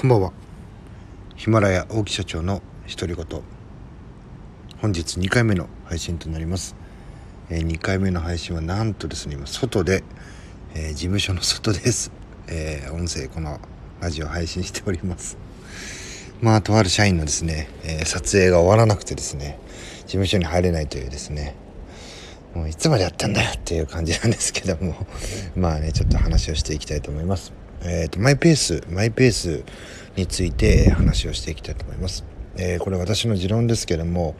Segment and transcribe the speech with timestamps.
[0.00, 0.32] こんばんは。
[1.34, 3.42] ヒマラヤ大木社長の独り言
[4.80, 6.76] 本日2回目の配信となります、
[7.50, 10.04] えー、2回目の配信はなんとですね今外で、
[10.76, 12.12] えー、事務所の外です、
[12.46, 13.58] えー、音声この
[14.00, 15.36] ラジオ配信しております。
[16.40, 19.58] まあとある社員のですね、え撮影が終わらなくてですね
[20.02, 21.56] 事務所に入れないというですね。
[22.54, 24.94] もういつまでやってんだよっていう感じなんですけども。
[25.56, 27.52] まあねちょっと話をしていきたいと思います。
[27.82, 29.64] えーと、マイペースマイペース
[30.16, 32.24] について話をしていきたいと思います、
[32.56, 34.34] えー、これ私の持論ですけども、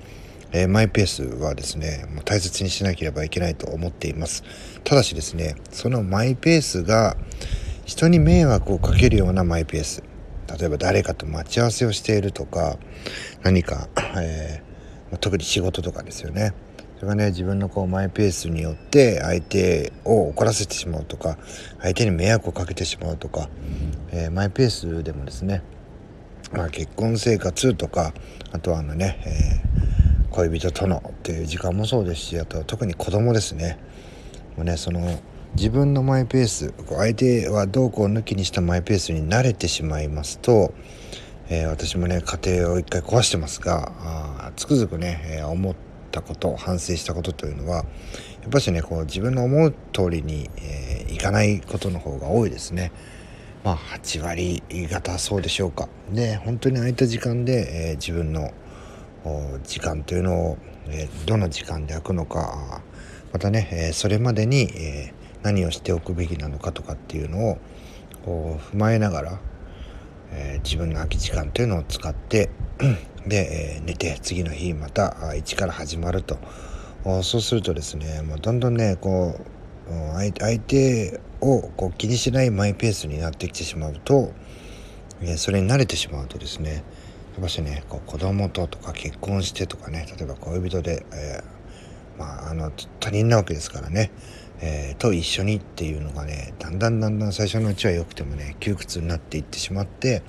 [0.53, 4.43] えー、マイペースはですねもう大切にしなければいけないと思っています。
[4.85, 7.17] ただしですねそのマイペースが
[7.85, 10.03] 人に迷惑をかけるようなマイペース
[10.59, 12.79] 例えば誰かと待ち合わせをしているとか
[13.43, 16.55] 何か、えー、特に仕事とかですよね。
[16.99, 21.39] それがね自分のこうマイペースによって相手を怒らせてしまうとか
[21.81, 23.49] 相手に迷惑をかけてしまうとか、
[24.11, 25.63] えー、マイペースでもですね、
[26.53, 28.13] まあ、結婚生活とか
[28.51, 29.63] あとはあのね、
[30.25, 33.79] えー、恋人とのっていう時間もそうですしあとは特に子供ですね。
[34.57, 35.21] もうねその
[35.55, 40.75] 自分のマイペース相手はどうこう抜きにしたマイペースに慣れてしまいますと、
[41.49, 47.85] えー、私もね家庭を一回壊してますがあつくづくね、えー、思ってったこと反省したことというのは
[48.43, 52.91] やっぱしねこう自分の思う通りに、えー、いかないことの方が多いですね。
[53.65, 55.89] まあ8割方そうでしょうか。
[56.11, 58.53] で本当に空いた時間で、えー、自分の
[59.65, 62.83] 時間というのを、えー、どの時間で空くのか
[63.33, 65.13] またね、えそれまでに、え
[65.43, 67.59] 何をしておくべきなのかとかっていうのを
[68.25, 69.41] こう踏まえながら、
[70.33, 72.49] え自分の空き時間というのを使って
[73.27, 76.39] で、えー、寝て次の日また一から始まると。
[77.23, 79.59] そうするとですねもうどんどんねこう
[80.19, 84.33] 相手をこう気にしないマイペースになってきてしまうと、
[85.23, 86.81] え、それに慣れてしまうとですねや
[87.39, 94.11] っぱしねこう子供ととか結婚してとかね例えば恋人で、えー、まああの他人なわけですからね、
[94.61, 100.23] えー、と一緒にっていうのがねだんだんだんだん最初のうちは良くてもね窮屈になっていってしまって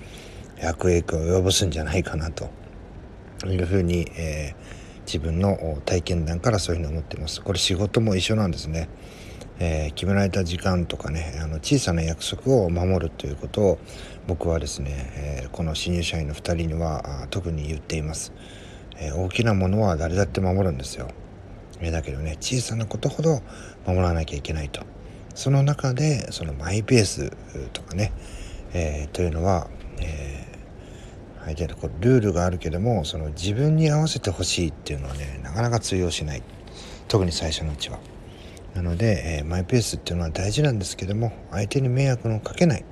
[0.63, 2.49] 悪影響を及ぼすんじゃないかなと。
[3.47, 7.41] いうふうに、えー、自分の体験談からそういうふうに思っています。
[7.41, 8.89] これ仕事も一緒なんですね、
[9.59, 13.79] えー、決められた時間とかねあの小さな約束を守るということを
[14.27, 18.33] 僕はですね、えー、この新入社員の2人には特に言っています、
[18.99, 21.07] え大きなものは誰だって守るんですよ、
[21.81, 23.41] えだけどね小さなことほど
[23.87, 24.81] 守らなきゃいけないと。
[25.35, 27.31] その中でそのマイペース
[27.71, 28.11] とかね、
[28.73, 29.69] えというのは、
[31.45, 36.43] 相手のこうルールがあるけどもその自分に合わせてほしいっていうのはねなかなか通用しない
[37.07, 37.99] 特に最初のうちは。
[38.75, 42.85] なので、えー、マイペースっていうのは大事なんですけども相手に迷惑のかけない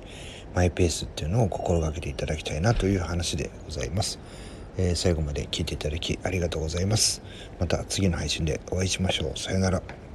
[0.54, 4.18] マイペースっていうのを心がけていただきたいなという話でございます。
[4.76, 7.22] えー、最後まで聞いていただきありがとうございます。
[7.60, 9.38] また次の配信でお会いしましょう。
[9.38, 10.07] さよなら。